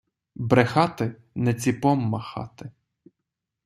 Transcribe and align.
Брехати— 0.35 1.15
не 1.35 1.53
ціпом 1.53 1.99
махати. 1.99 2.71